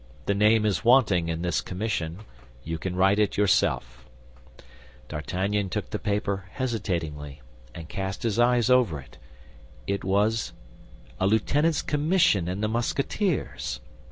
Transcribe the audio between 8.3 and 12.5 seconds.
eyes over it; it was a lieutenant's commission